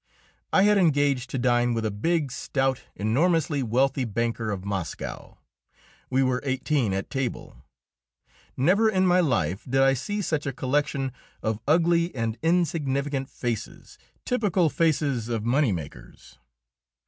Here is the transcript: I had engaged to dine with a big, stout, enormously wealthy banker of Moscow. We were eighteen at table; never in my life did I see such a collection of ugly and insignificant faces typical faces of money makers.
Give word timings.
I 0.51 0.63
had 0.63 0.79
engaged 0.79 1.29
to 1.29 1.37
dine 1.37 1.75
with 1.75 1.85
a 1.85 1.91
big, 1.91 2.31
stout, 2.31 2.81
enormously 2.95 3.61
wealthy 3.61 4.03
banker 4.03 4.49
of 4.49 4.65
Moscow. 4.65 5.37
We 6.09 6.23
were 6.23 6.41
eighteen 6.43 6.91
at 6.91 7.11
table; 7.11 7.57
never 8.57 8.89
in 8.89 9.05
my 9.05 9.19
life 9.19 9.63
did 9.69 9.81
I 9.81 9.93
see 9.93 10.23
such 10.23 10.47
a 10.47 10.53
collection 10.53 11.11
of 11.43 11.59
ugly 11.67 12.15
and 12.15 12.35
insignificant 12.41 13.29
faces 13.29 13.99
typical 14.25 14.71
faces 14.71 15.29
of 15.29 15.45
money 15.45 15.71
makers. 15.71 16.39